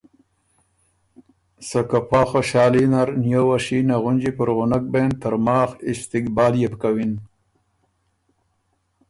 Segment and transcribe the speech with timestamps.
[1.67, 7.13] سکه پا خوشالي نر نیووه شینه غُنجی پُرغنک بېن ترماخ استقبال يې بو کوِن۔